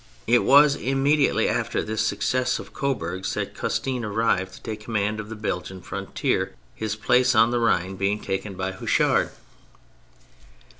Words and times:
It 0.25 0.43
was 0.43 0.75
immediately 0.75 1.47
after 1.47 1.83
this 1.83 2.01
success 2.01 2.57
of 2.57 2.73
Coburg's 2.73 3.35
that 3.35 3.53
Custine 3.53 4.03
arrived 4.03 4.53
to 4.55 4.61
take 4.63 4.79
command 4.85 5.21
on 5.21 5.29
the 5.29 5.35
Belgian 5.35 5.79
frontier, 5.79 6.55
his 6.73 6.95
place 6.95 7.35
on 7.35 7.51
the 7.51 7.59
Rhine 7.59 7.97
being 7.97 8.19
taken 8.19 8.55
by 8.55 8.71
Houchard. 8.71 9.29